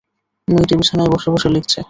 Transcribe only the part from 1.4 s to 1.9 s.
লিখেছে।